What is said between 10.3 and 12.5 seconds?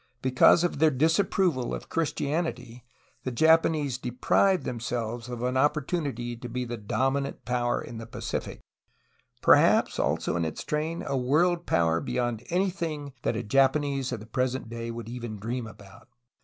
in its train, a world power beyond